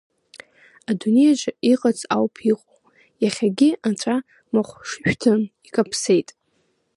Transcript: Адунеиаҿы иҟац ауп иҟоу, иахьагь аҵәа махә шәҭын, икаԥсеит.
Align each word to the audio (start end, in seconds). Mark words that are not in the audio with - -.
Адунеиаҿы 0.89 1.51
иҟац 1.71 1.99
ауп 2.15 2.35
иҟоу, 2.51 2.77
иахьагь 3.23 3.65
аҵәа 3.89 4.15
махә 4.53 4.73
шәҭын, 4.89 5.41
икаԥсеит. 5.67 6.29